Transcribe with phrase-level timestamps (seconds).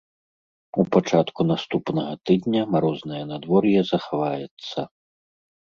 [0.83, 4.79] У пачатку наступнага тыдня марознае надвор'е захаваецца.